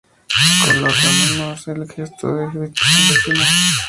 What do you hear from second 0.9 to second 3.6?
mano, hace el gesto de la bendición latina.